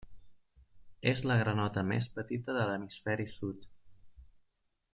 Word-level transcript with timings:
És 1.11 1.21
la 1.31 1.35
granota 1.41 1.83
més 1.91 2.07
petita 2.15 2.57
de 2.57 2.65
l'hemisferi 2.71 3.29
sud. 3.35 3.69